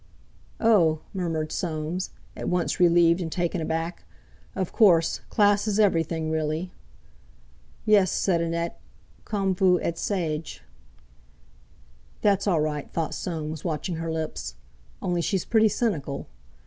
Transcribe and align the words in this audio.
"Oh!" 0.59 1.01
murmured 1.13 1.51
Soames, 1.51 2.09
at 2.35 2.49
once 2.49 2.79
relieved 2.79 3.21
and 3.21 3.31
taken 3.31 3.61
aback. 3.61 4.03
"Of 4.55 4.71
course, 4.73 5.19
class 5.29 5.67
is 5.67 5.79
everything, 5.79 6.31
really." 6.31 6.71
"Yes," 7.85 8.11
said 8.11 8.41
Annette; 8.41 8.79
"comme 9.25 9.53
vous 9.53 9.77
êtes 9.79 9.99
sage." 10.01 10.63
"That's 12.21 12.47
all 12.47 12.61
right," 12.61 12.91
thought 12.91 13.13
Soames, 13.13 13.63
watching 13.63 13.97
her 13.97 14.11
lips, 14.11 14.55
"only 15.03 15.21
she's 15.21 15.45
pretty 15.45 15.69
cynical." 15.69 16.25